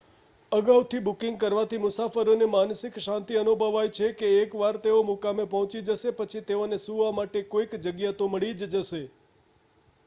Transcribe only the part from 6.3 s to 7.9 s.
તેઓને સુવા માટે કોઈક